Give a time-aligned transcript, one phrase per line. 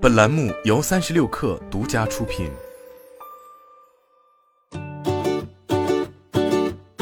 [0.00, 2.48] 本栏目由三十六氪独家出品。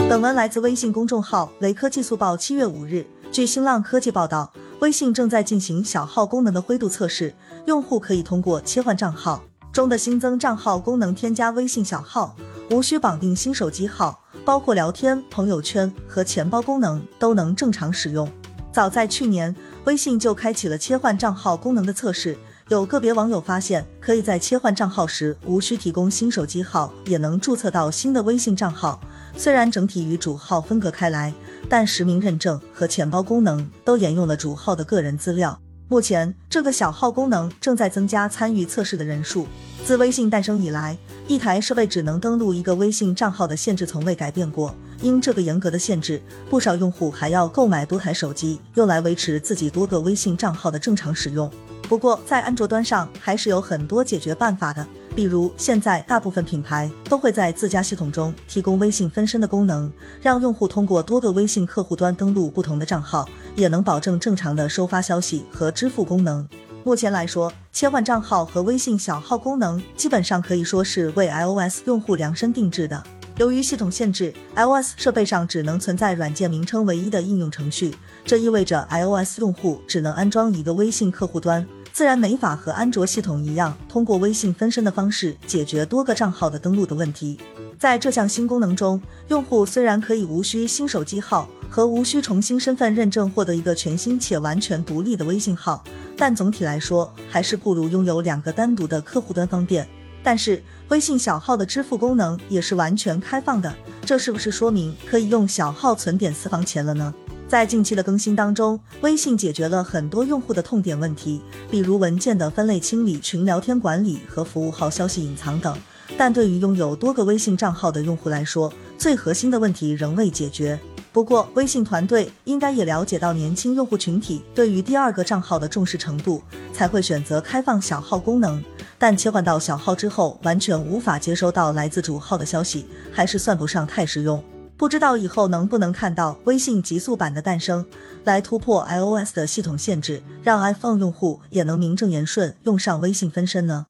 [0.08, 2.34] 本文来自微信公众号“雷科技速报”。
[2.38, 7.34] 七月五日，据新浪科技报道，微信正在进行小号功能的灰度测试，
[7.66, 9.44] 用户可以通过切换账号
[9.74, 12.34] 中的新增账号功能添加微信小号，
[12.70, 18.26] 无需绑定新手机号，包括聊天、朋友圈和钱包功能都能正常使用。
[18.72, 19.54] 早在去年，
[19.84, 22.38] 微信就开启了切换账号功能的测试。
[22.68, 29.00] 有个别网友发现，可以在切换账号时无需提供新手机号，也能注册到新的微信账号。
[29.36, 31.32] 虽然整体与主号分隔开来，
[31.68, 35.56] 但实名认证和钱包功能都沿用了主号的个人资料。
[35.86, 39.46] 目前，这个小号功能正在增加参与测试的人数。
[39.84, 44.74] 自微信诞生以来，一台设备只能登录一个微信账号的限制从未改变过。
[45.00, 51.48] 因这个严格的限制，不少用户还要购买多台手机，用来维持自己多个微信账号的正常使用。
[51.88, 66.46] 不过，在安卓端上还是有很多解决办法的，比如现在大部分品牌都会在自家系统中提供微信分身的功能，让用户通过多个微信客户端登录不同的账号，也能保证正常的收发消息和支付功能。
[66.82, 73.02] 目前来说，切换账号和微信小号功能基本上可以说是为 iOS 用户量身定制的。
[73.38, 87.38] 由于系统限制，iOS 设备上只能存在软件名称唯一的应用程序，这意味着 iOS 用户只能安装一个微信客户端，自然没法和安卓系统一样通过微信分身的方式解决多个账号的登录的问题。
[87.78, 88.98] 在这项新功能中，
[89.28, 95.84] 用户虽然可以无需新手机号和无需重新身份认证获得一个全新且完全独立的微信号。
[96.16, 99.86] 但总体来说，还是不如拥有两个单独的客户端方便。
[100.26, 103.72] 但是，微信小号的支付功能也是完全开放的，
[104.04, 107.14] 这是不是说明可以用小号存点私房钱了呢？
[107.46, 115.78] 在近期的更新当中，微信解决了很多用户的痛点问题，比如文件的分类清理、群聊天管理和服务号消息隐藏等。
[116.18, 120.76] 但对于拥有多个微信账号的用户来说，最核心的问题仍未解决。
[121.16, 126.42] 不过，微信团队应该也了解到年轻用户群体对于第二个账号的重视程度，
[126.74, 128.62] 才会选择开放小号功能。
[128.98, 134.44] 但切换到小号之后，完全无法接收到来自主号的消息，还是算不上太实用。
[134.76, 137.86] 不知道以后能不能看到微信极速版的诞生，
[138.24, 143.86] 来突破 iOS 的系统限制，让 iPhone 用户也能名正言顺用上微信分身呢？